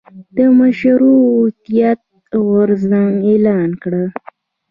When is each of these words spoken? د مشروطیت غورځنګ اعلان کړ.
د 0.35 0.37
مشروطیت 0.59 2.01
غورځنګ 2.45 3.11
اعلان 3.29 3.69
کړ. 3.81 3.93